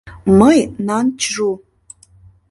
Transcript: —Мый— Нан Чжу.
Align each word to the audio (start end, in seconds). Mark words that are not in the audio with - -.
—Мый— 0.39 0.59
Нан 0.87 1.07
Чжу. 1.19 1.49